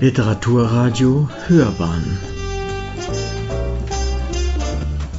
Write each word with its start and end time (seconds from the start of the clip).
Literaturradio 0.00 1.28
Hörbahn 1.46 2.18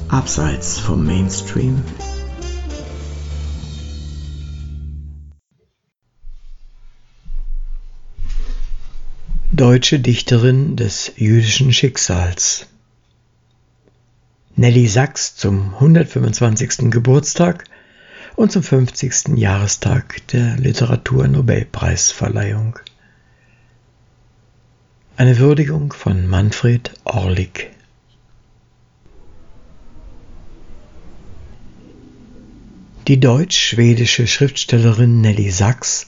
Abseits 0.08 0.80
vom 0.80 1.06
Mainstream 1.06 1.84
Deutsche 9.52 10.00
Dichterin 10.00 10.76
des 10.76 11.12
jüdischen 11.16 11.72
Schicksals 11.72 12.66
Nelly 14.56 14.88
Sachs 14.88 15.36
zum 15.36 15.76
125. 15.76 16.90
Geburtstag 16.90 17.66
und 18.36 18.52
zum 18.52 18.64
50. 18.64 19.38
Jahrestag 19.38 20.26
der 20.30 20.58
Literaturnobelpreisverleihung. 20.58 22.80
Eine 25.22 25.38
Würdigung 25.38 25.94
von 25.94 26.26
Manfred 26.26 26.94
Orlik. 27.04 27.70
Die 33.08 33.20
deutsch-schwedische 33.20 34.26
Schriftstellerin 34.26 35.22
Nelly 35.22 35.52
Sachs 35.52 36.08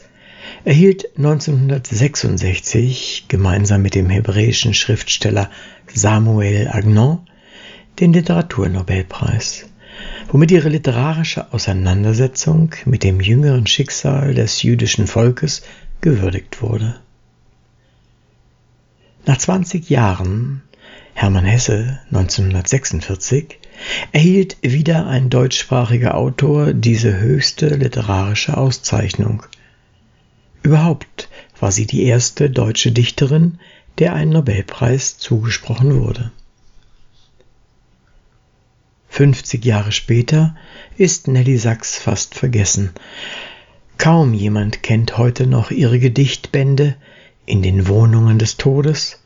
erhielt 0.66 1.16
1966 1.16 3.26
gemeinsam 3.28 3.84
mit 3.84 3.94
dem 3.94 4.10
hebräischen 4.10 4.74
Schriftsteller 4.74 5.52
Samuel 5.94 6.70
Agnon 6.70 7.20
den 8.00 8.14
Literaturnobelpreis, 8.14 9.68
womit 10.30 10.50
ihre 10.50 10.70
literarische 10.70 11.54
Auseinandersetzung 11.54 12.72
mit 12.86 13.04
dem 13.04 13.22
jüngeren 13.22 13.68
Schicksal 13.68 14.34
des 14.34 14.64
jüdischen 14.64 15.06
Volkes 15.06 15.62
gewürdigt 16.02 16.64
wurde. 16.64 17.03
Nach 19.26 19.38
20 19.38 19.90
Jahren, 19.90 20.64
Hermann 21.14 21.46
Hesse 21.46 22.00
1946, 22.12 23.58
erhielt 24.12 24.58
wieder 24.62 25.08
ein 25.08 25.30
deutschsprachiger 25.30 26.16
Autor 26.16 26.74
diese 26.74 27.18
höchste 27.18 27.68
literarische 27.70 28.58
Auszeichnung. 28.58 29.44
Überhaupt 30.62 31.30
war 31.58 31.72
sie 31.72 31.86
die 31.86 32.04
erste 32.04 32.50
deutsche 32.50 32.92
Dichterin, 32.92 33.60
der 33.98 34.14
ein 34.14 34.30
Nobelpreis 34.30 35.18
zugesprochen 35.18 36.02
wurde. 36.02 36.32
50 39.08 39.64
Jahre 39.64 39.94
später 39.94 40.56
ist 40.98 41.30
Nelly 41.30 41.58
Sachs 41.58 41.98
fast 41.98 42.36
vergessen. 42.36 42.92
Kaum 43.98 44.34
jemand 44.34 44.84
kennt 44.84 45.18
heute 45.18 45.48
noch 45.48 45.72
ihre 45.72 46.00
Gedichtbände, 46.00 46.98
in 47.46 47.62
den 47.62 47.88
Wohnungen 47.88 48.40
des 48.40 48.58
Todes, 48.58 49.20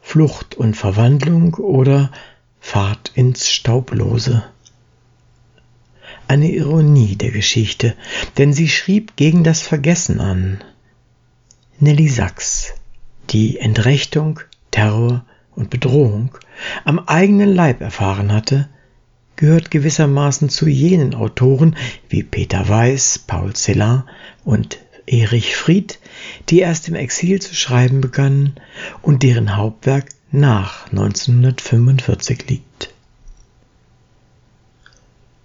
Flucht 0.00 0.54
und 0.54 0.76
Verwandlung 0.76 1.54
oder 1.54 2.10
Fahrt 2.60 3.12
ins 3.14 3.50
Staublose. 3.50 4.44
Eine 6.28 6.50
Ironie 6.50 7.16
der 7.16 7.30
Geschichte, 7.30 7.94
denn 8.38 8.52
sie 8.52 8.68
schrieb 8.68 9.16
gegen 9.16 9.44
das 9.44 9.62
Vergessen 9.62 10.20
an. 10.20 10.62
Nelly 11.78 12.08
Sachs, 12.08 12.74
die 13.30 13.58
Entrechtung, 13.58 14.40
Terror 14.70 15.24
und 15.54 15.70
Bedrohung 15.70 16.36
am 16.84 16.98
eigenen 16.98 17.54
Leib 17.54 17.80
erfahren 17.80 18.32
hatte, 18.32 18.68
gehört 19.36 19.70
gewissermaßen 19.70 20.48
zu 20.48 20.68
jenen 20.68 21.14
Autoren 21.14 21.76
wie 22.08 22.22
Peter 22.22 22.68
Weiß, 22.68 23.18
Paul 23.26 23.54
Celan 23.54 24.04
und 24.44 24.78
Erich 25.06 25.56
Fried, 25.56 25.98
die 26.48 26.60
erst 26.60 26.88
im 26.88 26.94
Exil 26.94 27.40
zu 27.40 27.54
schreiben 27.54 28.00
begannen 28.00 28.56
und 29.02 29.22
deren 29.22 29.56
Hauptwerk 29.56 30.06
nach 30.30 30.86
1945 30.86 32.48
liegt. 32.48 32.92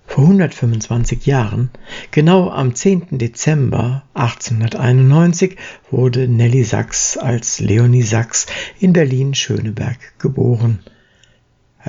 Vor 0.08 0.24
125 0.24 1.28
Jahren, 1.28 1.70
genau 2.10 2.50
am 2.50 2.74
10. 2.74 3.20
Dezember 3.20 4.04
1891, 4.16 5.56
wurde 5.92 6.28
Nelly 6.28 6.64
Sachs 6.64 7.16
als 7.16 7.60
Leonie 7.60 8.02
Sachs 8.02 8.48
in 8.80 8.92
Berlin-Schöneberg 8.92 9.98
geboren. 10.18 10.80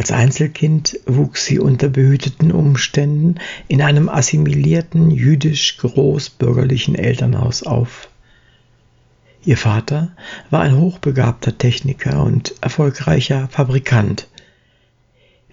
Als 0.01 0.13
Einzelkind 0.13 0.99
wuchs 1.05 1.45
sie 1.45 1.59
unter 1.59 1.91
behüteten 1.91 2.53
Umständen 2.53 3.35
in 3.69 3.83
einem 3.83 4.09
assimilierten 4.09 5.11
jüdisch 5.11 5.77
großbürgerlichen 5.77 6.95
Elternhaus 6.95 7.65
auf. 7.65 8.09
Ihr 9.45 9.59
Vater 9.59 10.13
war 10.49 10.63
ein 10.63 10.79
hochbegabter 10.79 11.59
Techniker 11.59 12.25
und 12.25 12.55
erfolgreicher 12.63 13.49
Fabrikant. 13.49 14.27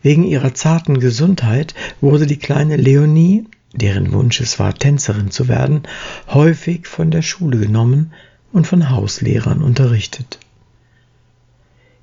Wegen 0.01 0.23
ihrer 0.23 0.53
zarten 0.53 1.01
Gesundheit 1.01 1.75
wurde 1.99 2.25
die 2.25 2.39
kleine 2.39 2.77
Leonie, 2.77 3.43
deren 3.73 4.13
Wunsch 4.13 4.39
es 4.39 4.59
war, 4.59 4.73
Tänzerin 4.73 5.29
zu 5.29 5.49
werden, 5.49 5.83
häufig 6.29 6.87
von 6.87 7.11
der 7.11 7.21
Schule 7.21 7.57
genommen 7.57 8.13
und 8.53 8.65
von 8.65 8.91
Hauslehrern 8.91 9.61
unterrichtet. 9.61 10.39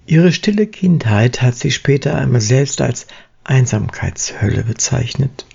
Ihre 0.07 0.33
stille 0.33 0.67
Kindheit 0.67 1.41
hat 1.41 1.55
sie 1.55 1.71
später 1.71 2.15
einmal 2.17 2.43
selbst 2.43 2.81
als 2.81 3.07
Einsamkeitshölle 3.43 4.65
bezeichnet. 4.65 5.47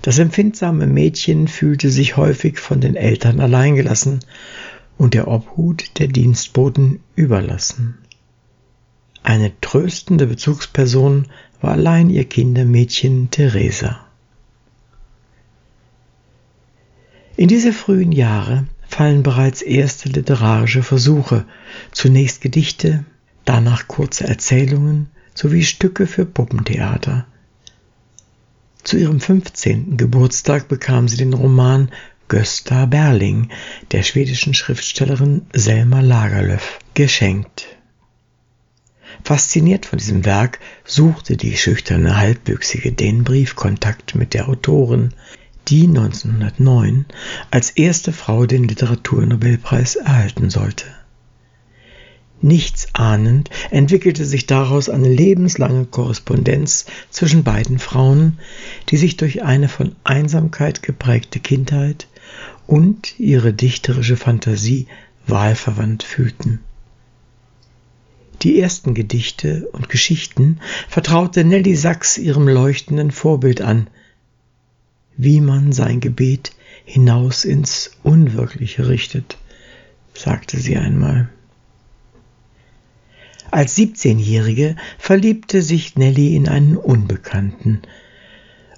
Das 0.00 0.18
empfindsame 0.18 0.86
Mädchen 0.86 1.48
fühlte 1.48 1.90
sich 1.90 2.16
häufig 2.16 2.58
von 2.58 2.80
den 2.80 2.96
Eltern 2.96 3.40
alleingelassen 3.40 4.20
und 4.96 5.14
der 5.14 5.28
Obhut 5.28 5.98
der 5.98 6.08
Dienstboten 6.08 7.00
überlassen. 7.14 7.98
Eine 9.22 9.52
tröstende 9.60 10.26
Bezugsperson 10.26 11.26
war 11.60 11.72
allein 11.72 12.08
ihr 12.08 12.24
Kindermädchen 12.24 13.30
Theresa. 13.30 14.06
In 17.36 17.48
diese 17.48 17.72
frühen 17.72 18.12
Jahre 18.12 18.66
fallen 18.86 19.22
bereits 19.22 19.60
erste 19.60 20.08
literarische 20.08 20.82
Versuche, 20.82 21.44
zunächst 21.90 22.40
Gedichte, 22.40 23.04
danach 23.46 23.88
kurze 23.88 24.26
Erzählungen 24.28 25.08
sowie 25.34 25.64
Stücke 25.64 26.06
für 26.06 26.26
Puppentheater. 26.26 27.26
Zu 28.84 28.98
ihrem 28.98 29.20
15. 29.20 29.96
Geburtstag 29.96 30.68
bekam 30.68 31.08
sie 31.08 31.16
den 31.16 31.32
Roman 31.32 31.90
Gösta 32.28 32.86
Berling 32.86 33.48
der 33.92 34.02
schwedischen 34.02 34.54
Schriftstellerin 34.54 35.46
Selma 35.52 36.00
Lagerlöf 36.00 36.78
geschenkt. 36.94 37.66
Fasziniert 39.24 39.86
von 39.86 39.98
diesem 39.98 40.24
Werk 40.24 40.60
suchte 40.84 41.36
die 41.36 41.56
schüchterne 41.56 42.16
Halbwüchsige 42.16 42.92
den 42.92 43.24
Briefkontakt 43.24 44.14
mit 44.14 44.34
der 44.34 44.48
Autorin, 44.48 45.14
die 45.68 45.86
1909 45.86 47.06
als 47.50 47.70
erste 47.70 48.12
Frau 48.12 48.46
den 48.46 48.68
Literaturnobelpreis 48.68 49.96
erhalten 49.96 50.50
sollte. 50.50 50.86
Nichts 52.42 52.88
ahnend 52.92 53.50
entwickelte 53.70 54.24
sich 54.24 54.46
daraus 54.46 54.88
eine 54.88 55.08
lebenslange 55.08 55.86
Korrespondenz 55.86 56.86
zwischen 57.10 57.44
beiden 57.44 57.78
Frauen, 57.78 58.38
die 58.90 58.98
sich 58.98 59.16
durch 59.16 59.42
eine 59.42 59.68
von 59.68 59.96
Einsamkeit 60.04 60.82
geprägte 60.82 61.40
Kindheit 61.40 62.08
und 62.66 63.18
ihre 63.18 63.52
dichterische 63.52 64.16
Fantasie 64.16 64.86
wahlverwandt 65.26 66.02
fühlten. 66.02 66.60
Die 68.42 68.60
ersten 68.60 68.92
Gedichte 68.92 69.68
und 69.72 69.88
Geschichten 69.88 70.60
vertraute 70.88 71.42
Nelly 71.42 71.74
Sachs 71.74 72.18
ihrem 72.18 72.48
leuchtenden 72.48 73.10
Vorbild 73.10 73.62
an, 73.62 73.88
wie 75.16 75.40
man 75.40 75.72
sein 75.72 76.00
Gebet 76.00 76.52
hinaus 76.84 77.46
ins 77.46 77.92
Unwirkliche 78.02 78.88
richtet, 78.88 79.38
sagte 80.12 80.58
sie 80.58 80.76
einmal. 80.76 81.30
Als 83.50 83.76
17-Jährige 83.76 84.76
verliebte 84.98 85.62
sich 85.62 85.96
Nelly 85.96 86.34
in 86.34 86.48
einen 86.48 86.76
Unbekannten. 86.76 87.82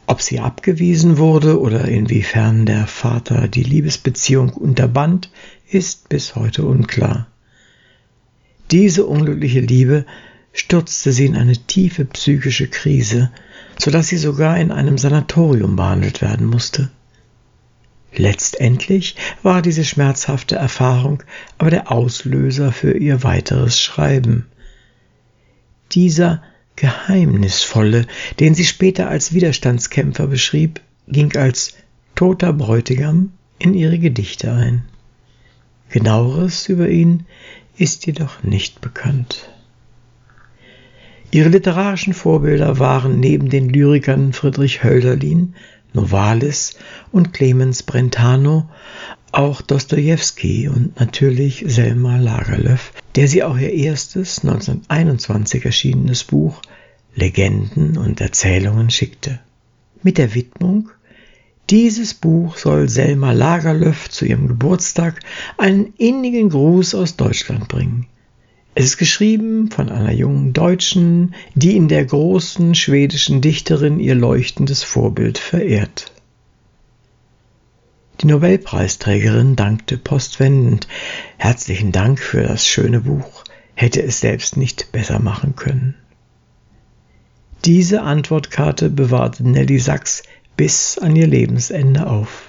Ob 0.06 0.22
sie 0.22 0.40
abgewiesen 0.40 1.18
wurde 1.18 1.60
oder 1.60 1.86
inwiefern 1.86 2.66
der 2.66 2.86
Vater 2.86 3.48
die 3.48 3.62
Liebesbeziehung 3.62 4.50
unterband, 4.50 5.30
ist 5.70 6.08
bis 6.08 6.34
heute 6.34 6.64
unklar. 6.64 7.26
Diese 8.70 9.06
unglückliche 9.06 9.60
Liebe 9.60 10.06
stürzte 10.52 11.12
sie 11.12 11.26
in 11.26 11.36
eine 11.36 11.56
tiefe 11.56 12.04
psychische 12.04 12.68
Krise, 12.68 13.30
so 13.78 13.90
dass 13.90 14.08
sie 14.08 14.16
sogar 14.16 14.58
in 14.58 14.70
einem 14.70 14.98
Sanatorium 14.98 15.76
behandelt 15.76 16.20
werden 16.20 16.46
musste. 16.46 16.90
Letztendlich 18.14 19.16
war 19.42 19.62
diese 19.62 19.84
schmerzhafte 19.84 20.56
Erfahrung 20.56 21.22
aber 21.58 21.70
der 21.70 21.92
Auslöser 21.92 22.72
für 22.72 22.96
ihr 22.96 23.22
weiteres 23.22 23.80
Schreiben 23.80 24.46
dieser 25.92 26.42
Geheimnisvolle, 26.76 28.06
den 28.38 28.54
sie 28.54 28.64
später 28.64 29.08
als 29.08 29.32
Widerstandskämpfer 29.32 30.26
beschrieb, 30.26 30.80
ging 31.08 31.36
als 31.36 31.74
toter 32.14 32.52
Bräutigam 32.52 33.32
in 33.58 33.74
ihre 33.74 33.98
Gedichte 33.98 34.52
ein. 34.52 34.84
Genaueres 35.90 36.68
über 36.68 36.88
ihn 36.88 37.26
ist 37.76 38.06
jedoch 38.06 38.42
nicht 38.42 38.80
bekannt. 38.80 39.50
Ihre 41.30 41.48
literarischen 41.48 42.14
Vorbilder 42.14 42.78
waren 42.78 43.20
neben 43.20 43.50
den 43.50 43.68
Lyrikern 43.68 44.32
Friedrich 44.32 44.82
Hölderlin, 44.82 45.54
Novalis 45.92 46.76
und 47.12 47.32
Clemens 47.32 47.82
Brentano 47.82 48.68
auch 49.32 49.60
Dostojewski 49.60 50.68
und 50.68 50.98
natürlich 50.98 51.64
Selma 51.66 52.16
Lagerlöf, 52.16 52.92
der 53.14 53.28
sie 53.28 53.42
auch 53.42 53.58
ihr 53.58 53.72
erstes 53.72 54.40
1921 54.40 55.64
erschienenes 55.64 56.24
Buch 56.24 56.62
Legenden 57.14 57.98
und 57.98 58.20
Erzählungen 58.20 58.90
schickte. 58.90 59.40
Mit 60.02 60.18
der 60.18 60.34
Widmung 60.34 60.90
dieses 61.70 62.14
Buch 62.14 62.56
soll 62.56 62.88
Selma 62.88 63.32
Lagerlöf 63.32 64.08
zu 64.08 64.24
ihrem 64.24 64.48
Geburtstag 64.48 65.20
einen 65.58 65.92
innigen 65.98 66.48
Gruß 66.48 66.94
aus 66.94 67.16
Deutschland 67.16 67.68
bringen. 67.68 68.06
Es 68.78 68.84
ist 68.84 68.96
geschrieben 68.98 69.72
von 69.72 69.88
einer 69.88 70.12
jungen 70.12 70.52
Deutschen, 70.52 71.34
die 71.56 71.76
in 71.76 71.88
der 71.88 72.04
großen 72.04 72.76
schwedischen 72.76 73.40
Dichterin 73.40 73.98
ihr 73.98 74.14
leuchtendes 74.14 74.84
Vorbild 74.84 75.36
verehrt. 75.36 76.12
Die 78.20 78.28
Nobelpreisträgerin 78.28 79.56
dankte 79.56 79.98
postwendend. 79.98 80.86
Herzlichen 81.38 81.90
Dank 81.90 82.20
für 82.20 82.44
das 82.44 82.68
schöne 82.68 83.00
Buch. 83.00 83.42
Hätte 83.74 84.00
es 84.00 84.20
selbst 84.20 84.56
nicht 84.56 84.92
besser 84.92 85.18
machen 85.18 85.56
können. 85.56 85.96
Diese 87.64 88.02
Antwortkarte 88.02 88.90
bewahrte 88.90 89.42
Nelly 89.42 89.80
Sachs 89.80 90.22
bis 90.56 90.98
an 90.98 91.16
ihr 91.16 91.26
Lebensende 91.26 92.06
auf. 92.06 92.47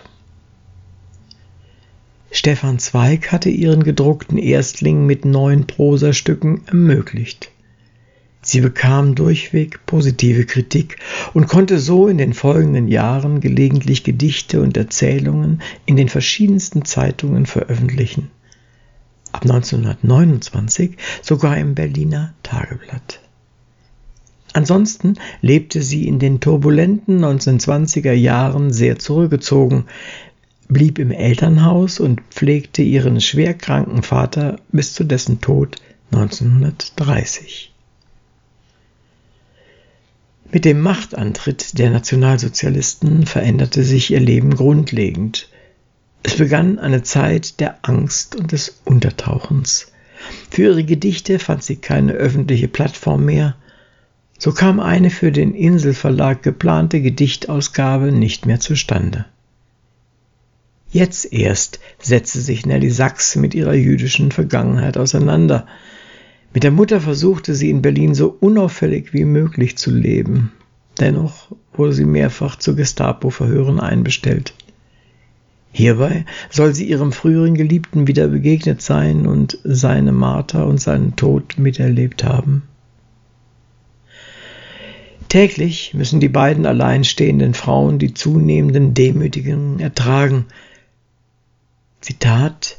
Stefan 2.32 2.78
Zweig 2.78 3.32
hatte 3.32 3.50
ihren 3.50 3.84
gedruckten 3.84 4.38
Erstling 4.38 5.06
mit 5.06 5.26
neun 5.26 5.66
Prosastücken 5.66 6.62
ermöglicht. 6.68 7.52
Sie 8.42 8.62
bekam 8.62 9.16
durchweg 9.16 9.86
positive 9.86 10.46
Kritik 10.46 10.98
und 11.34 11.48
konnte 11.48 11.80
so 11.80 12.08
in 12.08 12.18
den 12.18 12.34
folgenden 12.34 12.88
Jahren 12.88 13.42
gelegentlich 13.42 14.04
Gedichte 14.04 14.62
und 14.62 14.78
Erzählungen 14.78 15.62
in 15.86 15.98
den 15.98 16.08
verschiedensten 16.08 16.86
Zeitungen 16.86 17.46
veröffentlichen. 17.46 18.30
Ab 19.32 19.44
1929 19.44 20.98
sogar 21.22 21.58
im 21.58 21.76
Berliner 21.76 22.34
Tageblatt. 22.44 23.20
Ansonsten 24.54 25.16
lebte 25.42 25.84
sie 25.84 26.08
in 26.08 26.18
den 26.18 26.40
turbulenten 26.40 27.24
1920er 27.24 28.14
Jahren 28.14 28.74
sehr 28.74 28.98
zurückgezogen, 28.98 29.86
blieb 30.70 31.00
im 31.00 31.12
Elternhaus 31.12 32.00
und 32.00 32.22
pflegte 32.30 32.84
ihren 32.84 33.20
schwerkranken 33.20 34.04
Vater 34.04 34.60
bis 34.72 34.94
zu 34.94 35.04
dessen 35.04 35.42
Tod 35.42 35.78
1930. 36.12 37.74
Mit 40.52 40.66
dem 40.66 40.80
Machtantritt 40.82 41.78
der 41.78 41.90
Nationalsozialisten 41.90 43.26
veränderte 43.26 43.84
sich 43.84 44.12
ihr 44.12 44.20
Leben 44.20 44.56
grundlegend. 44.56 45.50
Es 46.24 46.36
begann 46.36 46.80
eine 46.80 47.04
Zeit 47.04 47.60
der 47.60 47.80
Angst 47.82 48.36
und 48.36 48.52
des 48.52 48.82
Untertauchens. 48.86 49.92
Für 50.52 50.64
ihre 50.64 50.84
Gedichte 50.84 51.40
fand 51.40 51.64
sie 51.64 51.78
keine 51.78 52.14
öffentliche 52.14 52.68
Plattform 52.68 53.26
mehr, 53.26 53.56
so 54.38 54.54
kam 54.54 54.80
eine 54.80 55.10
für 55.10 55.32
den 55.32 55.54
Inselverlag 55.54 56.44
geplante 56.44 57.02
Gedichtausgabe 57.02 58.12
nicht 58.12 58.46
mehr 58.46 58.60
zustande. 58.60 59.26
Jetzt 60.92 61.32
erst 61.32 61.80
setzte 62.00 62.40
sich 62.42 62.66
Nelly 62.66 62.90
Sachs 62.90 63.36
mit 63.36 63.54
ihrer 63.54 63.76
jüdischen 63.76 64.32
Vergangenheit 64.32 64.98
auseinander. 64.98 65.68
Mit 66.54 66.64
der 66.64 66.72
Mutter 66.72 67.00
versuchte 67.00 67.54
sie 67.54 67.70
in 67.70 67.84
Berlin 67.84 68.16
so 68.16 68.36
unauffällig 68.40 69.14
wie 69.14 69.26
möglich 69.26 69.78
zu 69.78 69.92
leben. 69.92 70.52
Dennoch 71.00 71.52
wurde 71.74 71.94
sie 71.94 72.06
mehrfach 72.06 72.58
zu 72.58 72.76
Gestapo-Verhören 72.76 73.80
einbestellt. 73.80 74.54
Hierbei 75.72 76.26
soll 76.50 76.74
sie 76.74 76.90
ihrem 76.90 77.12
früheren 77.12 77.54
Geliebten 77.54 78.08
wieder 78.08 78.28
begegnet 78.28 78.82
sein 78.82 79.28
und 79.28 79.60
seine 79.64 80.12
Marter 80.12 80.66
und 80.66 80.82
seinen 80.82 81.16
Tod 81.16 81.60
miterlebt 81.60 82.24
haben. 82.24 82.64
Täglich 85.30 85.94
müssen 85.94 86.20
die 86.20 86.28
beiden 86.28 86.66
alleinstehenden 86.66 87.54
Frauen 87.54 88.00
die 88.00 88.16
zunehmenden 88.16 88.96
Demütigungen 88.96 89.80
ertragen. 89.80 90.48
Zitat 92.02 92.78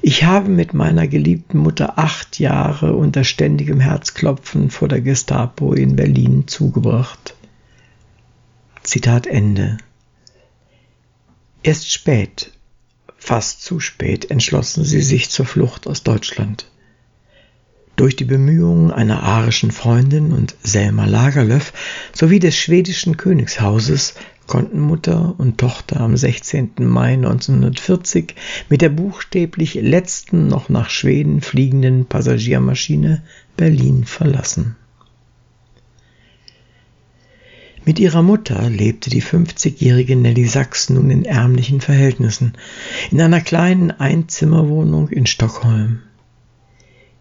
Ich 0.00 0.24
habe 0.24 0.48
mit 0.48 0.74
meiner 0.74 1.06
geliebten 1.06 1.58
Mutter 1.58 1.98
acht 1.98 2.38
Jahre 2.38 2.94
unter 2.94 3.24
ständigem 3.24 3.80
Herzklopfen 3.80 4.70
vor 4.70 4.88
der 4.88 5.00
Gestapo 5.00 5.74
in 5.74 5.96
Berlin 5.96 6.48
zugebracht. 6.48 7.34
Zitat 8.82 9.26
Ende. 9.26 9.78
Erst 11.62 11.90
spät, 11.90 12.52
fast 13.16 13.62
zu 13.62 13.80
spät, 13.80 14.30
entschlossen 14.30 14.84
sie 14.84 15.00
sich 15.00 15.30
zur 15.30 15.46
Flucht 15.46 15.86
aus 15.86 16.02
Deutschland. 16.02 16.66
Durch 17.96 18.16
die 18.16 18.24
Bemühungen 18.24 18.90
einer 18.90 19.22
arischen 19.22 19.70
Freundin 19.70 20.32
und 20.32 20.56
Selma 20.62 21.04
Lagerlöf 21.04 21.72
sowie 22.12 22.40
des 22.40 22.56
schwedischen 22.56 23.16
Königshauses 23.16 24.14
konnten 24.46 24.80
Mutter 24.80 25.34
und 25.38 25.58
Tochter 25.58 26.00
am 26.00 26.16
16. 26.16 26.72
Mai 26.78 27.14
1940 27.14 28.34
mit 28.68 28.82
der 28.82 28.88
buchstäblich 28.88 29.74
letzten 29.74 30.48
noch 30.48 30.68
nach 30.68 30.90
Schweden 30.90 31.40
fliegenden 31.40 32.06
Passagiermaschine 32.06 33.22
Berlin 33.56 34.04
verlassen. 34.04 34.76
Mit 37.86 37.98
ihrer 37.98 38.22
Mutter 38.22 38.70
lebte 38.70 39.10
die 39.10 39.22
50-jährige 39.22 40.16
Nelly 40.16 40.46
Sachs 40.46 40.88
nun 40.88 41.10
in 41.10 41.26
ärmlichen 41.26 41.82
Verhältnissen 41.82 42.54
in 43.10 43.20
einer 43.20 43.42
kleinen 43.42 43.90
Einzimmerwohnung 43.90 45.10
in 45.10 45.26
Stockholm. 45.26 46.00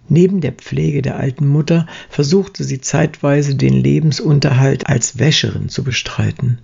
Neben 0.07 0.39
der 0.39 0.53
Pflege 0.53 1.01
der 1.01 1.17
alten 1.17 1.47
Mutter 1.47 1.87
versuchte 2.09 2.63
sie 2.63 2.79
zeitweise 2.79 3.55
den 3.55 3.73
Lebensunterhalt 3.73 4.87
als 4.87 5.19
Wäscherin 5.19 5.67
zu 5.67 5.83
bestreiten. 5.83 6.59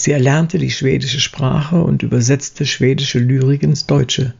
Sie 0.00 0.12
erlernte 0.12 0.56
die 0.56 0.70
schwedische 0.70 1.20
Sprache 1.20 1.82
und 1.82 2.02
übersetzte 2.02 2.64
schwedische 2.64 3.18
Lyrik 3.18 3.62
ins 3.62 3.84
Deutsche. 3.84 4.32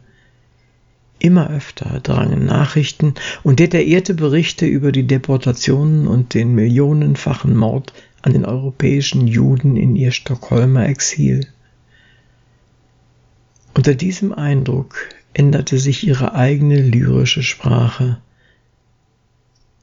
Immer 1.19 1.51
öfter 1.51 1.99
drangen 1.99 2.47
Nachrichten 2.47 3.13
und 3.43 3.59
detaillierte 3.59 4.15
Berichte 4.15 4.65
über 4.65 4.91
die 4.91 5.05
Deportationen 5.05 6.07
und 6.07 6.33
den 6.33 6.55
millionenfachen 6.55 7.55
Mord 7.55 7.93
an 8.23 8.33
den 8.33 8.43
europäischen 8.43 9.27
Juden 9.27 9.77
in 9.77 9.95
ihr 9.95 10.11
Stockholmer 10.11 10.89
Exil. 10.89 11.45
Unter 13.75 13.93
diesem 13.93 14.33
Eindruck 14.33 15.09
änderte 15.35 15.77
sich 15.77 16.07
ihre 16.07 16.33
eigene 16.33 16.81
lyrische 16.81 17.43
Sprache. 17.43 18.17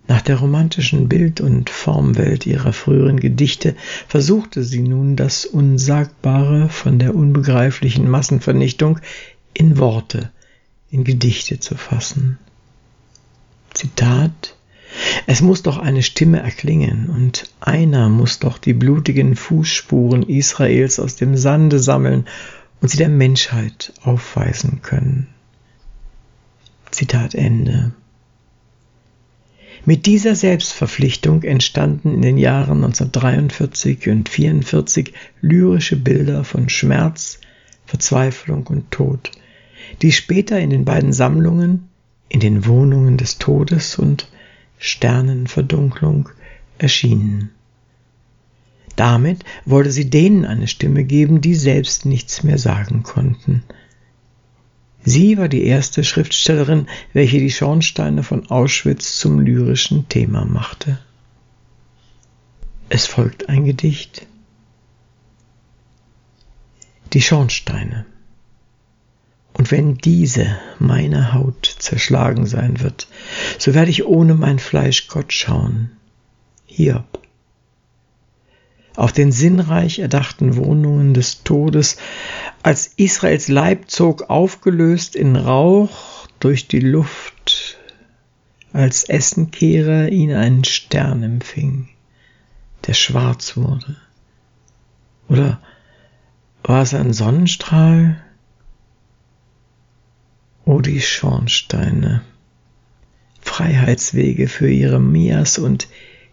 Nach 0.08 0.22
der 0.22 0.36
romantischen 0.36 1.06
Bild- 1.06 1.42
und 1.42 1.68
Formwelt 1.68 2.46
ihrer 2.46 2.72
früheren 2.72 3.20
Gedichte 3.20 3.76
versuchte 4.08 4.64
sie 4.64 4.80
nun 4.80 5.16
das 5.16 5.44
Unsagbare 5.44 6.70
von 6.70 6.98
der 6.98 7.14
unbegreiflichen 7.14 8.08
Massenvernichtung 8.08 9.00
in 9.52 9.76
Worte, 9.76 10.30
in 10.90 11.04
Gedichte 11.04 11.60
zu 11.60 11.74
fassen. 11.74 12.38
Zitat 13.74 14.56
Es 15.26 15.42
muss 15.42 15.62
doch 15.62 15.76
eine 15.76 16.02
Stimme 16.02 16.40
erklingen, 16.40 17.10
und 17.10 17.50
einer 17.60 18.08
muss 18.08 18.38
doch 18.38 18.56
die 18.56 18.72
blutigen 18.72 19.36
Fußspuren 19.36 20.22
Israels 20.22 20.98
aus 21.00 21.16
dem 21.16 21.36
Sande 21.36 21.78
sammeln 21.78 22.24
und 22.80 22.88
sie 22.88 22.96
der 22.96 23.10
Menschheit 23.10 23.92
aufweisen 24.02 24.80
können. 24.80 25.26
Zitat 26.90 27.34
Ende. 27.34 27.92
Mit 29.84 30.06
dieser 30.06 30.34
Selbstverpflichtung 30.34 31.42
entstanden 31.42 32.14
in 32.14 32.22
den 32.22 32.38
Jahren 32.38 32.84
1943 32.84 34.08
und 34.08 34.28
1944 34.28 35.12
lyrische 35.40 35.96
Bilder 35.96 36.44
von 36.44 36.68
Schmerz, 36.68 37.40
Verzweiflung 37.86 38.66
und 38.66 38.90
Tod, 38.90 39.30
die 40.02 40.12
später 40.12 40.58
in 40.58 40.70
den 40.70 40.84
beiden 40.84 41.12
Sammlungen 41.12 41.88
In 42.28 42.40
den 42.40 42.66
Wohnungen 42.66 43.16
des 43.16 43.38
Todes 43.38 43.98
und 43.98 44.28
Sternenverdunklung 44.76 46.28
erschienen. 46.76 47.50
Damit 48.96 49.44
wollte 49.64 49.90
sie 49.90 50.10
denen 50.10 50.44
eine 50.44 50.66
Stimme 50.66 51.04
geben, 51.04 51.40
die 51.40 51.54
selbst 51.54 52.04
nichts 52.04 52.42
mehr 52.42 52.58
sagen 52.58 53.02
konnten– 53.02 53.62
Sie 55.08 55.38
war 55.38 55.48
die 55.48 55.64
erste 55.64 56.04
Schriftstellerin, 56.04 56.86
welche 57.14 57.38
die 57.38 57.50
Schornsteine 57.50 58.22
von 58.22 58.50
Auschwitz 58.50 59.18
zum 59.18 59.40
lyrischen 59.40 60.06
Thema 60.10 60.44
machte. 60.44 60.98
Es 62.90 63.06
folgt 63.06 63.48
ein 63.48 63.64
Gedicht. 63.64 64.26
Die 67.14 67.22
Schornsteine. 67.22 68.04
Und 69.54 69.70
wenn 69.70 69.96
diese, 69.96 70.58
meine 70.78 71.32
Haut, 71.32 71.64
zerschlagen 71.78 72.44
sein 72.44 72.80
wird, 72.80 73.08
so 73.58 73.72
werde 73.72 73.90
ich 73.90 74.04
ohne 74.04 74.34
mein 74.34 74.58
Fleisch 74.58 75.08
Gott 75.08 75.32
schauen. 75.32 75.90
Hiob. 76.66 77.26
Auf 78.98 79.12
den 79.12 79.30
sinnreich 79.30 80.00
erdachten 80.00 80.56
Wohnungen 80.56 81.14
des 81.14 81.44
Todes, 81.44 81.98
als 82.64 82.88
Israels 82.96 83.46
Leib 83.46 83.88
zog 83.88 84.28
aufgelöst 84.28 85.14
in 85.14 85.36
Rauch 85.36 86.26
durch 86.40 86.66
die 86.66 86.80
Luft, 86.80 87.78
als 88.72 89.08
Essenkehrer 89.08 90.08
ihn 90.08 90.32
einen 90.32 90.64
Stern 90.64 91.22
empfing, 91.22 91.88
der 92.88 92.94
schwarz 92.94 93.56
wurde. 93.56 93.98
Oder 95.28 95.60
war 96.64 96.82
es 96.82 96.92
ein 96.92 97.12
Sonnenstrahl? 97.12 98.20
O 100.64 100.80
die 100.80 101.00
Schornsteine, 101.00 102.22
Freiheitswege 103.42 104.48
für 104.48 104.68
Jeremias 104.68 105.56
und 105.56 105.86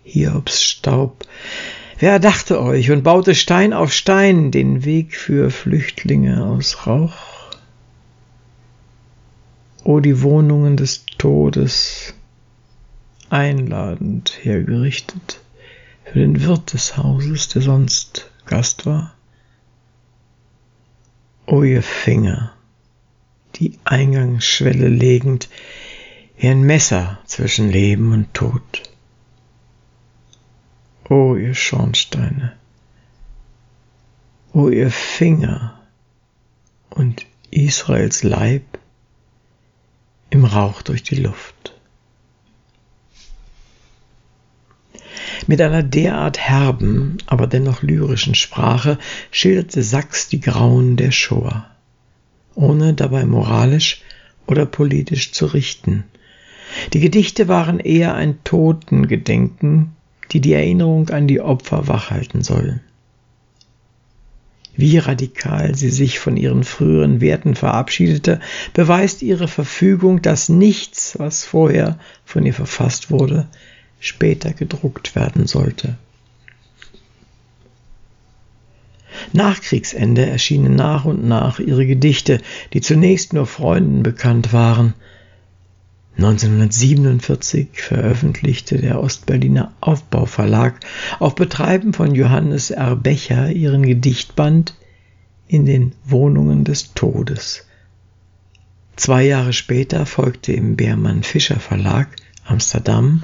Hiobs 0.03 0.63
Staub. 0.63 1.27
Wer 1.97 2.11
erdachte 2.11 2.61
euch 2.61 2.91
und 2.91 3.03
baute 3.03 3.35
Stein 3.35 3.71
auf 3.71 3.93
Stein 3.93 4.51
den 4.51 4.83
Weg 4.83 5.15
für 5.15 5.49
Flüchtlinge 5.49 6.45
aus 6.45 6.85
Rauch? 6.85 7.13
O 9.85 10.01
die 10.01 10.21
Wohnungen 10.21 10.75
des 10.75 11.05
Todes, 11.17 12.13
einladend 13.29 14.39
hergerichtet 14.41 15.39
für 16.03 16.19
den 16.19 16.41
Wirt 16.41 16.73
des 16.73 16.97
Hauses, 16.97 17.47
der 17.47 17.61
sonst 17.61 18.29
Gast 18.45 18.85
war? 18.85 19.13
O 21.45 21.63
ihr 21.63 21.81
Finger, 21.81 22.51
die 23.55 23.79
Eingangsschwelle 23.85 24.89
legend, 24.89 25.47
wie 26.35 26.49
ein 26.49 26.63
Messer 26.63 27.19
zwischen 27.25 27.69
Leben 27.69 28.11
und 28.11 28.33
Tod. 28.33 28.83
O 31.09 31.35
ihr 31.35 31.53
Schornsteine, 31.53 32.53
o 34.53 34.69
ihr 34.69 34.89
Finger 34.89 35.79
und 36.89 37.25
Israels 37.51 38.23
Leib 38.23 38.63
im 40.29 40.45
Rauch 40.45 40.81
durch 40.81 41.03
die 41.03 41.15
Luft. 41.15 41.73
Mit 45.47 45.61
einer 45.61 45.83
derart 45.83 46.39
herben, 46.39 47.17
aber 47.27 47.45
dennoch 47.45 47.83
lyrischen 47.83 48.33
Sprache 48.33 48.97
schilderte 49.29 49.83
Sachs 49.83 50.27
die 50.27 50.39
Grauen 50.39 50.97
der 50.97 51.11
Shoah 51.11 51.69
ohne 52.55 52.93
dabei 52.93 53.25
moralisch 53.25 54.01
oder 54.47 54.65
politisch 54.65 55.31
zu 55.33 55.45
richten. 55.45 56.05
Die 56.93 56.99
Gedichte 56.99 57.47
waren 57.47 57.79
eher 57.79 58.15
ein 58.15 58.43
Totengedenken, 58.43 59.94
die 60.31 60.41
die 60.41 60.53
Erinnerung 60.53 61.09
an 61.09 61.27
die 61.27 61.41
Opfer 61.41 61.87
wachhalten 61.87 62.41
sollen. 62.41 62.81
Wie 64.77 64.97
radikal 64.97 65.75
sie 65.75 65.89
sich 65.89 66.19
von 66.19 66.35
ihren 66.35 66.63
früheren 66.63 67.21
Werten 67.21 67.55
verabschiedete, 67.55 68.41
beweist 68.73 69.21
ihre 69.21 69.47
Verfügung, 69.47 70.21
dass 70.21 70.49
nichts, 70.49 71.17
was 71.17 71.45
vorher 71.45 71.97
von 72.25 72.45
ihr 72.45 72.53
verfasst 72.53 73.09
wurde, 73.09 73.47
später 73.99 74.51
gedruckt 74.51 75.15
werden 75.15 75.47
sollte. 75.47 75.97
Nach 79.31 79.61
Kriegsende 79.61 80.25
erschienen 80.25 80.75
nach 80.75 81.05
und 81.05 81.25
nach 81.25 81.59
ihre 81.59 81.85
Gedichte, 81.85 82.41
die 82.73 82.81
zunächst 82.81 83.33
nur 83.33 83.47
Freunden 83.47 84.03
bekannt 84.03 84.51
waren. 84.51 84.93
1947 86.17 87.67
veröffentlichte 87.73 88.77
der 88.77 89.01
Ostberliner 89.01 89.73
Aufbauverlag 89.81 90.79
auf 91.19 91.35
Betreiben 91.35 91.91
von 91.91 92.15
Johannes 92.15 92.71
R. 92.71 92.95
Becher 92.95 93.51
ihren 93.51 93.83
Gedichtband 93.83 94.75
In 95.47 95.65
den 95.65 95.91
Wohnungen 96.05 96.63
des 96.63 96.93
Todes. 96.93 97.65
Zwei 98.95 99.25
Jahre 99.25 99.51
später 99.51 100.05
folgte 100.05 100.53
im 100.53 100.77
Beermann 100.77 101.23
Fischer 101.23 101.59
Verlag 101.59 102.07
Amsterdam 102.45 103.23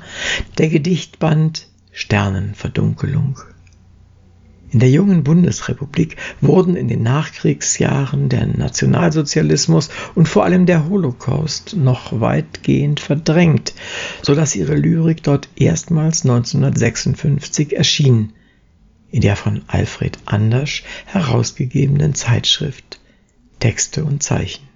der 0.58 0.68
Gedichtband 0.68 1.70
Sternenverdunkelung. 1.94 3.40
In 4.72 4.80
der 4.80 4.90
jungen 4.90 5.24
Bundesrepublik 5.24 6.16
wurden 6.40 6.78
in 6.78 6.88
den 6.88 7.04
Nachkriegsjahren 7.04 8.30
der 8.30 8.48
Nationalsozialismus 8.48 9.90
und 10.16 10.30
vor 10.30 10.46
allem 10.46 10.66
der 10.66 10.88
Holocaust 10.88 11.76
noch 11.76 12.22
weitgehend 12.22 13.02
verdrängt, 13.02 13.74
so 14.22 14.34
dass 14.34 14.56
ihre 14.56 14.76
Lyrik 14.76 15.24
dort 15.24 15.50
erstmals 15.58 16.24
1956 16.24 17.76
erschien, 17.76 18.32
in 19.12 19.20
der 19.20 19.36
von 19.36 19.62
Alfred 19.68 20.18
Andersch 20.26 20.84
herausgegebenen 21.06 22.16
Zeitschrift 22.16 23.02
Texte 23.60 24.06
und 24.06 24.24
Zeichen. 24.24 24.71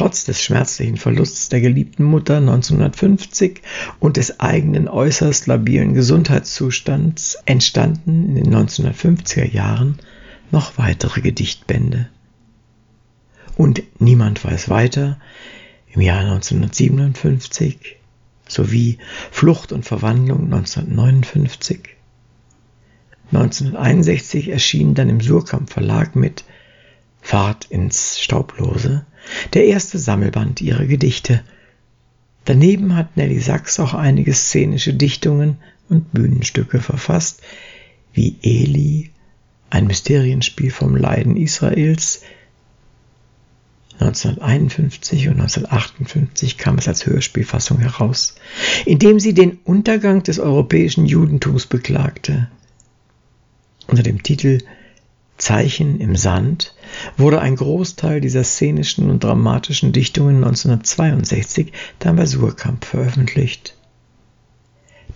Trotz 0.00 0.24
des 0.24 0.42
schmerzlichen 0.42 0.96
Verlusts 0.96 1.50
der 1.50 1.60
geliebten 1.60 2.04
Mutter 2.04 2.38
1950 2.38 3.60
und 3.98 4.16
des 4.16 4.40
eigenen 4.40 4.88
äußerst 4.88 5.46
labilen 5.46 5.92
Gesundheitszustands 5.92 7.36
entstanden 7.44 8.34
in 8.34 8.34
den 8.36 8.54
1950er 8.54 9.44
Jahren 9.44 9.98
noch 10.50 10.78
weitere 10.78 11.20
Gedichtbände. 11.20 12.08
Und 13.58 13.82
niemand 13.98 14.42
weiß 14.42 14.70
weiter 14.70 15.20
im 15.92 16.00
Jahr 16.00 16.20
1957 16.20 17.96
sowie 18.48 18.96
Flucht 19.30 19.70
und 19.70 19.84
Verwandlung 19.84 20.44
1959. 20.44 21.90
1961 23.32 24.48
erschien 24.48 24.94
dann 24.94 25.10
im 25.10 25.20
Surkamp 25.20 25.70
Verlag 25.70 26.16
mit 26.16 26.44
Fahrt 27.20 27.66
ins 27.66 28.18
Staublose 28.18 29.04
der 29.54 29.66
erste 29.66 29.98
Sammelband 29.98 30.60
ihrer 30.60 30.86
Gedichte. 30.86 31.42
Daneben 32.44 32.96
hat 32.96 33.16
Nelly 33.16 33.40
Sachs 33.40 33.78
auch 33.78 33.94
einige 33.94 34.32
szenische 34.32 34.94
Dichtungen 34.94 35.58
und 35.88 36.12
Bühnenstücke 36.12 36.80
verfasst, 36.80 37.42
wie 38.12 38.36
Eli, 38.42 39.10
ein 39.68 39.86
Mysterienspiel 39.86 40.70
vom 40.70 40.96
Leiden 40.96 41.36
Israels. 41.36 42.22
1951 44.00 45.28
und 45.28 45.34
1958 45.34 46.56
kam 46.56 46.78
es 46.78 46.88
als 46.88 47.04
Hörspielfassung 47.06 47.78
heraus, 47.78 48.34
in 48.86 48.98
dem 48.98 49.20
sie 49.20 49.34
den 49.34 49.58
Untergang 49.64 50.22
des 50.22 50.38
europäischen 50.38 51.04
Judentums 51.04 51.66
beklagte. 51.66 52.48
Unter 53.86 54.02
dem 54.02 54.22
Titel 54.22 54.60
Zeichen 55.40 56.00
im 56.00 56.16
Sand 56.16 56.74
wurde 57.16 57.40
ein 57.40 57.56
Großteil 57.56 58.20
dieser 58.20 58.44
szenischen 58.44 59.10
und 59.10 59.24
dramatischen 59.24 59.92
Dichtungen 59.92 60.36
1962 60.36 61.72
dann 61.98 62.16
bei 62.16 62.26
Surkamp 62.26 62.84
veröffentlicht. 62.84 63.74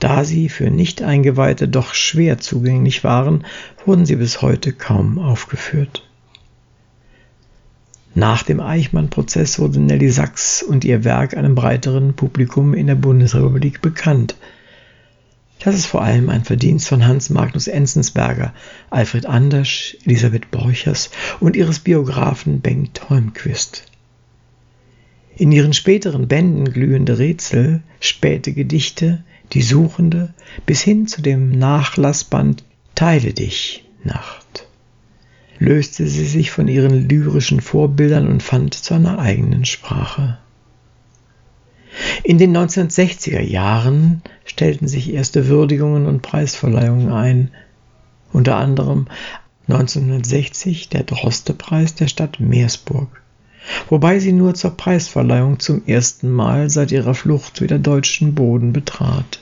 Da 0.00 0.24
sie 0.24 0.48
für 0.48 0.70
Nicht-Eingeweihte 0.70 1.68
doch 1.68 1.94
schwer 1.94 2.38
zugänglich 2.38 3.04
waren, 3.04 3.44
wurden 3.86 4.06
sie 4.06 4.16
bis 4.16 4.42
heute 4.42 4.72
kaum 4.72 5.18
aufgeführt. 5.18 6.08
Nach 8.14 8.42
dem 8.42 8.60
Eichmann-Prozess 8.60 9.58
wurde 9.58 9.80
Nelly 9.80 10.10
Sachs 10.10 10.62
und 10.62 10.84
ihr 10.84 11.04
Werk 11.04 11.36
einem 11.36 11.54
breiteren 11.54 12.14
Publikum 12.14 12.74
in 12.74 12.86
der 12.86 12.96
Bundesrepublik 12.96 13.82
bekannt– 13.82 14.36
das 15.64 15.76
ist 15.76 15.86
vor 15.86 16.02
allem 16.02 16.28
ein 16.28 16.44
Verdienst 16.44 16.88
von 16.88 17.06
Hans 17.06 17.30
Magnus 17.30 17.68
Enzensberger, 17.68 18.52
Alfred 18.90 19.24
Andersch, 19.24 19.96
Elisabeth 20.04 20.50
Borchers 20.50 21.10
und 21.40 21.56
ihres 21.56 21.78
Biografen 21.78 22.60
Bengt 22.60 23.08
Holmquist. 23.08 23.86
In 25.36 25.50
ihren 25.52 25.72
späteren 25.72 26.28
Bänden 26.28 26.70
glühende 26.70 27.18
Rätsel, 27.18 27.82
späte 27.98 28.52
Gedichte, 28.52 29.24
die 29.54 29.62
Suchende, 29.62 30.34
bis 30.66 30.82
hin 30.82 31.06
zu 31.06 31.22
dem 31.22 31.50
Nachlassband 31.50 32.62
Teile 32.94 33.32
dich, 33.32 33.86
Nacht, 34.04 34.66
löste 35.58 36.06
sie 36.06 36.26
sich 36.26 36.50
von 36.50 36.68
ihren 36.68 37.08
lyrischen 37.08 37.62
Vorbildern 37.62 38.28
und 38.28 38.42
fand 38.42 38.74
zu 38.74 38.92
einer 38.92 39.18
eigenen 39.18 39.64
Sprache. 39.64 40.38
In 42.22 42.38
den 42.38 42.56
1960er 42.56 43.40
Jahren 43.40 44.22
stellten 44.44 44.88
sich 44.88 45.12
erste 45.12 45.48
Würdigungen 45.48 46.06
und 46.06 46.22
Preisverleihungen 46.22 47.10
ein, 47.10 47.50
unter 48.32 48.56
anderem 48.56 49.06
1960 49.68 50.90
der 50.90 51.04
Droste-Preis 51.04 51.94
der 51.94 52.08
Stadt 52.08 52.38
Meersburg, 52.38 53.08
wobei 53.88 54.18
sie 54.18 54.32
nur 54.32 54.54
zur 54.54 54.76
Preisverleihung 54.76 55.58
zum 55.58 55.86
ersten 55.86 56.30
Mal 56.30 56.68
seit 56.68 56.92
ihrer 56.92 57.14
Flucht 57.14 57.60
wieder 57.60 57.78
deutschen 57.78 58.34
Boden 58.34 58.72
betrat. 58.72 59.40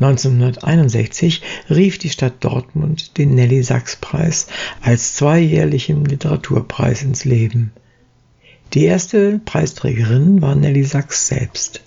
1961 0.00 1.42
rief 1.70 1.98
die 1.98 2.10
Stadt 2.10 2.34
Dortmund 2.40 3.16
den 3.16 3.36
Nelly-Sachs-Preis 3.36 4.48
als 4.82 5.14
zweijährlichen 5.14 6.04
Literaturpreis 6.04 7.04
ins 7.04 7.24
Leben. 7.24 7.70
Die 8.74 8.86
erste 8.86 9.40
Preisträgerin 9.44 10.42
war 10.42 10.56
Nelly 10.56 10.82
Sachs 10.82 11.28
selbst. 11.28 11.80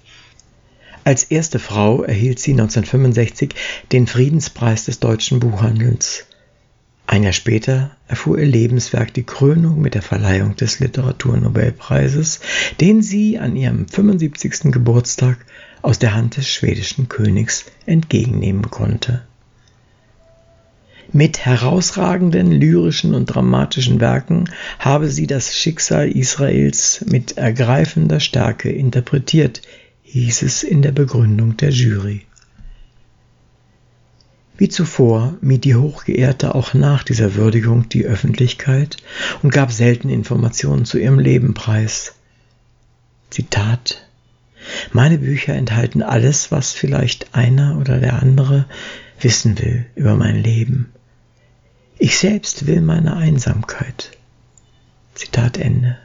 Als 1.03 1.25
erste 1.25 1.59
Frau 1.59 2.03
erhielt 2.03 2.39
sie 2.39 2.51
1965 2.51 3.53
den 3.91 4.07
Friedenspreis 4.07 4.85
des 4.85 5.01
deutschen 5.01 5.41
Buchhandels. 5.41 6.25
Ein 7.05 7.23
Jahr 7.23 7.33
später 7.33 7.91
erfuhr 8.07 8.37
ihr 8.37 8.45
Lebenswerk 8.45 9.13
die 9.13 9.23
Krönung 9.23 9.81
mit 9.81 9.95
der 9.95 10.01
Verleihung 10.01 10.55
des 10.55 10.79
Literaturnobelpreises, 10.79 12.39
den 12.79 13.01
sie 13.01 13.37
an 13.37 13.57
ihrem 13.57 13.89
75. 13.89 14.71
Geburtstag 14.71 15.45
aus 15.81 15.99
der 15.99 16.15
Hand 16.15 16.37
des 16.37 16.47
schwedischen 16.47 17.09
Königs 17.09 17.65
entgegennehmen 17.85 18.69
konnte. 18.71 19.23
Mit 21.13 21.45
herausragenden 21.45 22.51
lyrischen 22.51 23.13
und 23.13 23.27
dramatischen 23.27 24.01
Werken 24.01 24.49
habe 24.77 25.09
sie 25.09 25.25
das 25.25 25.55
Schicksal 25.55 26.09
Israels 26.09 27.05
mit 27.07 27.37
ergreifender 27.37 28.19
Stärke 28.19 28.69
interpretiert, 28.69 29.61
hieß 30.03 30.41
es 30.41 30.63
in 30.63 30.81
der 30.81 30.91
Begründung 30.91 31.55
der 31.55 31.69
Jury. 31.69 32.25
Wie 34.57 34.67
zuvor 34.67 35.37
mied 35.39 35.63
die 35.63 35.75
Hochgeehrte 35.75 36.55
auch 36.55 36.73
nach 36.73 37.03
dieser 37.03 37.35
Würdigung 37.35 37.87
die 37.87 38.05
Öffentlichkeit 38.05 38.97
und 39.43 39.53
gab 39.53 39.71
selten 39.71 40.09
Informationen 40.09 40.83
zu 40.83 40.97
ihrem 40.97 41.19
Leben 41.19 41.53
preis. 41.53 42.15
Zitat 43.29 44.07
Meine 44.91 45.19
Bücher 45.19 45.53
enthalten 45.53 46.01
alles, 46.01 46.51
was 46.51 46.73
vielleicht 46.73 47.33
einer 47.35 47.77
oder 47.79 47.99
der 47.99 48.21
andere 48.21 48.65
wissen 49.21 49.57
will 49.59 49.85
über 49.95 50.15
mein 50.15 50.35
Leben. 50.35 50.91
Ich 51.99 52.17
selbst 52.17 52.67
will 52.67 52.81
meine 52.81 53.17
Einsamkeit. 53.17 54.11
Zitat 55.15 55.57
Ende. 55.57 55.97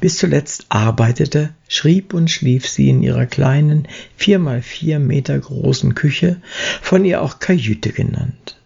Bis 0.00 0.16
zuletzt 0.16 0.66
arbeitete, 0.70 1.54
schrieb 1.68 2.14
und 2.14 2.30
schlief 2.30 2.66
sie 2.66 2.88
in 2.88 3.02
ihrer 3.02 3.26
kleinen, 3.26 3.86
vier 4.16 4.38
mal 4.38 4.62
vier 4.62 4.98
Meter 4.98 5.38
großen 5.38 5.94
Küche, 5.94 6.40
von 6.80 7.04
ihr 7.04 7.20
auch 7.20 7.38
Kajüte 7.38 7.92
genannt. 7.92 8.58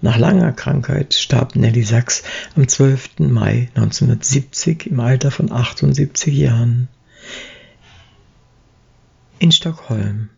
Nach 0.00 0.16
langer 0.16 0.52
Krankheit 0.52 1.12
starb 1.12 1.54
Nelly 1.54 1.82
Sachs 1.82 2.22
am 2.56 2.66
12. 2.66 3.18
Mai 3.18 3.68
1970 3.74 4.86
im 4.86 5.00
Alter 5.00 5.30
von 5.30 5.52
78 5.52 6.34
Jahren 6.34 6.88
in 9.38 9.52
Stockholm 9.52 10.30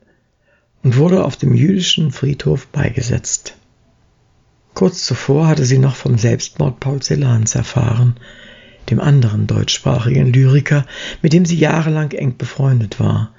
und 0.82 0.96
wurde 0.96 1.24
auf 1.24 1.36
dem 1.36 1.54
jüdischen 1.54 2.10
Friedhof 2.10 2.66
beigesetzt. 2.68 3.54
Kurz 4.74 5.04
zuvor 5.04 5.48
hatte 5.48 5.64
sie 5.64 5.78
noch 5.78 5.96
vom 5.96 6.16
Selbstmord 6.16 6.80
Paul 6.80 7.00
Celans 7.00 7.54
erfahren, 7.54 8.16
dem 8.88 9.00
anderen 9.00 9.46
deutschsprachigen 9.46 10.32
Lyriker, 10.32 10.86
mit 11.22 11.32
dem 11.32 11.44
sie 11.44 11.56
jahrelang 11.56 12.12
eng 12.12 12.36
befreundet 12.36 12.98
war, 12.98 13.32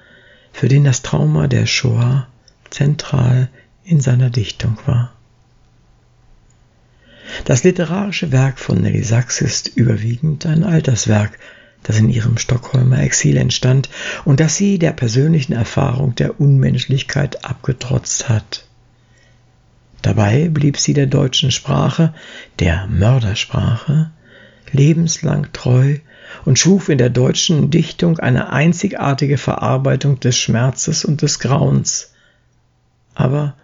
für 0.53 0.67
den 0.67 0.83
das 0.83 1.01
Trauma 1.01 1.48
der 1.48 1.65
Shoah 1.65 2.27
zentral 2.69 3.50
in 3.83 4.01
seiner 4.01 4.29
Dichtung 4.29 4.77
war. 4.86 5.13
Das 7.45 7.63
literarische 7.63 8.31
Werk 8.31 8.60
von 8.60 8.81
Nelly 8.81 9.03
Sachs 9.03 9.41
ist 9.41 9.67
überwiegend 9.67 10.45
ein 10.45 10.63
Alterswerk, 10.63 11.39
das 11.83 11.97
in 11.97 12.09
ihrem 12.09 12.38
Stockholmer 12.38 13.01
Exil 13.01 13.38
entstand 13.38 13.89
und 14.25 14.39
das 14.39 14.55
sie 14.55 14.79
der 14.79 14.91
persönlichen 14.91 15.53
Erfahrung 15.53 16.15
der 16.15 16.39
Unmenschlichkeit 16.39 17.43
abgetrotzt 17.45 18.29
hat. 18.29 18.65
Dabei 20.01 20.50
blieb 20.50 20.77
sie 20.77 20.93
der 20.93 21.07
deutschen 21.07 21.51
Sprache, 21.51 22.13
der 22.59 22.88
Mördersprache, 22.88 24.11
lebenslang 24.71 25.51
treu 25.53 25.98
und 26.46 26.57
schuf 26.57 26.89
in 26.89 26.98
der 26.98 27.09
deutschen 27.09 27.70
Dichtung 27.70 28.17
eine 28.20 28.51
einzigartige 28.51 29.37
Verarbeitung 29.37 30.20
des 30.20 30.37
Schmerzes 30.37 31.05
und 31.05 31.22
des 31.22 31.39
Grauens, 31.39 32.13
aber 33.13 33.55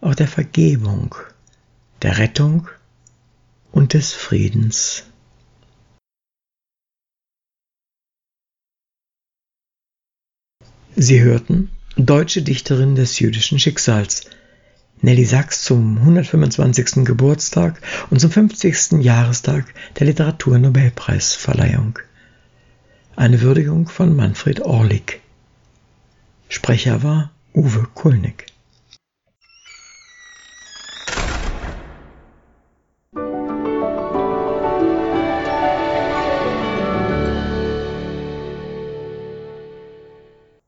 auch 0.00 0.14
der 0.14 0.28
Vergebung, 0.28 1.14
der 2.02 2.18
Rettung 2.18 2.68
und 3.72 3.94
des 3.94 4.12
Friedens. 4.12 5.04
Sie 11.00 11.22
hörten 11.22 11.70
Deutsche 11.94 12.42
Dichterin 12.42 12.96
des 12.96 13.20
jüdischen 13.20 13.60
Schicksals 13.60 14.24
Nelly 15.00 15.24
Sachs 15.24 15.62
zum 15.62 15.96
125. 15.96 17.04
Geburtstag 17.04 17.80
und 18.10 18.18
zum 18.18 18.32
50. 18.32 19.00
Jahrestag 19.00 19.72
der 19.96 20.08
Literaturnobelpreisverleihung. 20.08 22.00
Eine 23.14 23.40
Würdigung 23.42 23.86
von 23.86 24.16
Manfred 24.16 24.62
Orlik. 24.62 25.20
Sprecher 26.48 27.04
war 27.04 27.30
Uwe 27.54 27.86
Kulnig. 27.94 28.46